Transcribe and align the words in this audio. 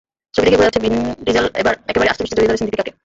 ছবি 0.35 0.45
দেখেই 0.47 0.59
বোঝা 0.61 0.67
যাচ্ছে 0.69 0.83
ভিন 0.85 0.93
ডিজেল 1.25 1.45
এবার 1.61 1.73
একেবারে 1.91 2.09
আষ্টে-পৃষ্ঠে 2.11 2.37
জড়িয়ে 2.37 2.49
ধরেছেন 2.51 2.67
দীপিকাকে। 2.67 2.91